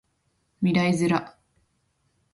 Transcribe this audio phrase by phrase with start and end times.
[0.61, 1.37] 未来ズラ